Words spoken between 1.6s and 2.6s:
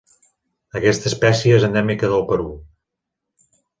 és endèmica del Perú.